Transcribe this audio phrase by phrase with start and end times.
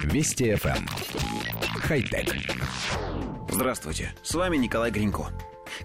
[0.00, 0.76] Вести FM.
[0.76, 0.86] Эм.
[1.80, 2.34] Хай-тек.
[3.50, 5.26] Здравствуйте, с вами Николай Гринько.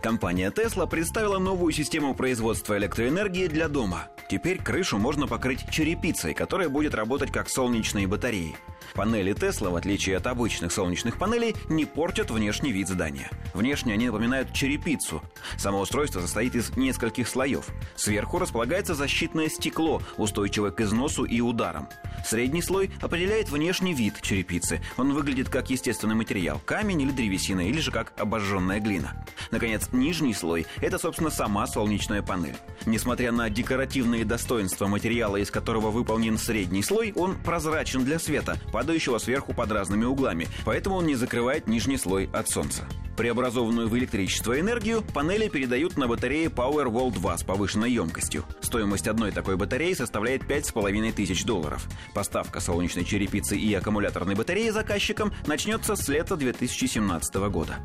[0.02, 4.10] Компания Tesla представила новую систему производства электроэнергии для дома.
[4.30, 8.58] Теперь крышу можно покрыть черепицей, которая будет работать как солнечные батареи.
[8.94, 13.30] Панели Tesla, в отличие от обычных солнечных панелей, не портят внешний вид здания.
[13.54, 15.22] Внешне они напоминают черепицу.
[15.58, 17.68] Само устройство состоит из нескольких слоев.
[17.96, 21.90] Сверху располагается защитное стекло, устойчивое к износу и ударам.
[22.26, 24.82] Средний слой определяет внешний вид черепицы.
[24.98, 29.26] Он выглядит как естественный материал– камень или древесина, или же как обожженная глина.
[29.52, 32.58] Наконец, нижний слой– это, собственно, сама солнечная панель.
[32.86, 39.18] Несмотря на декоративные достоинства материала, из которого выполнен средний слой, он прозрачен для света, падающего
[39.18, 42.88] сверху под разными углами, поэтому он не закрывает нижний слой от солнца.
[43.18, 48.46] Преобразованную в электричество энергию панели передают на батареи Powerwall 2 с повышенной емкостью.
[48.62, 51.88] Стоимость одной такой батареи составляет 5,5 тысяч долларов.
[52.14, 57.80] Поставка солнечной черепицы и аккумуляторной батареи заказчикам начнется с лета 2017 года.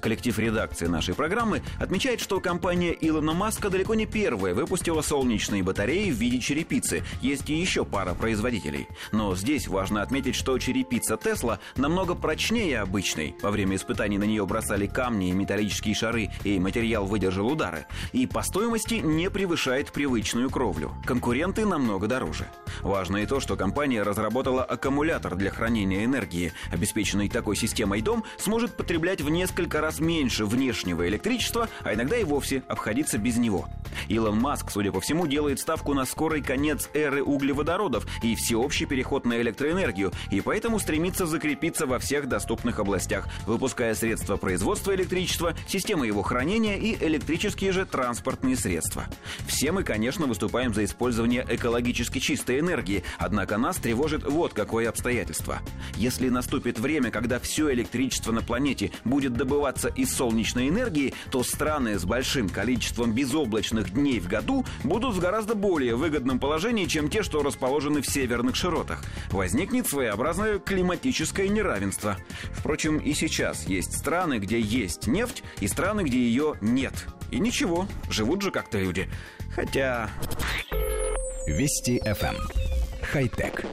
[0.00, 6.10] Коллектив редакции нашей программы отмечает, что компания Илона Маска далеко не первая выпустила солнечные батареи
[6.10, 7.02] в виде черепицы.
[7.20, 8.88] Есть и еще пара производителей.
[9.12, 13.34] Но здесь важно отметить, что черепица Тесла намного прочнее обычной.
[13.42, 17.86] Во время испытаний на нее бросали камни и металлические шары, и материал выдержал удары.
[18.12, 20.92] И по стоимости не превышает привычную кровлю.
[21.04, 22.46] Конкуренты намного дороже.
[22.82, 26.52] Важно и то, что компания разработала аккумулятор для хранения энергии.
[26.70, 32.18] Обеспеченный такой системой дом сможет потреблять в несколько раз раз меньше внешнего электричества, а иногда
[32.18, 33.68] и вовсе обходиться без него.
[34.08, 39.26] Илон Маск, судя по всему, делает ставку на скорый конец эры углеводородов и всеобщий переход
[39.26, 46.06] на электроэнергию, и поэтому стремится закрепиться во всех доступных областях, выпуская средства производства электричества, системы
[46.06, 49.06] его хранения и электрические же транспортные средства.
[49.46, 55.60] Все мы, конечно, выступаем за использование экологически чистой энергии, однако нас тревожит вот какое обстоятельство.
[55.96, 61.98] Если наступит время, когда все электричество на планете будет добываться из солнечной энергии, то страны
[61.98, 67.22] с большим количеством безоблачных дней в году будут в гораздо более выгодном положении, чем те,
[67.22, 69.02] что расположены в северных широтах.
[69.30, 72.16] Возникнет своеобразное климатическое неравенство.
[72.52, 76.94] Впрочем, и сейчас есть страны, где есть нефть, и страны, где ее нет.
[77.30, 79.08] И ничего, живут же как-то люди.
[79.54, 80.10] Хотя...
[81.46, 82.36] Вести FM.
[82.36, 82.68] Эм.
[83.02, 83.64] Хай-тек.